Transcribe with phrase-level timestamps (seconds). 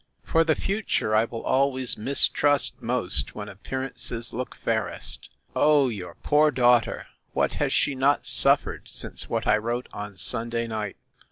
[0.23, 5.29] For the future, I will always mistrust most when appearances look fairest.
[5.55, 7.05] O your poor daughter!
[7.33, 10.97] what has she not suffered since what I wrote on Sunday night!